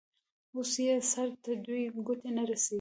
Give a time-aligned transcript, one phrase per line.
[0.55, 2.69] اوس يې سر ته دوې گوتي نه رسېږي.